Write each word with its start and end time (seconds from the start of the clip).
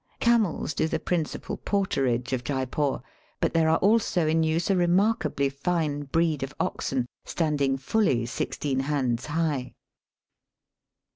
Camels 0.19 0.73
do 0.73 0.87
the 0.87 0.97
principal 0.99 1.57
porterage 1.57 2.33
of 2.33 2.43
Jeypore, 2.43 3.03
but 3.39 3.53
there 3.53 3.69
are 3.69 3.77
also 3.77 4.25
in 4.25 4.41
use 4.41 4.71
a 4.71 4.75
remarkably 4.75 5.47
fine 5.47 6.05
breed 6.05 6.41
of 6.41 6.55
oxen, 6.59 7.05
standing 7.23 7.77
fully 7.77 8.25
sixteen 8.25 8.79
hands 8.79 9.27
high. 9.27 9.75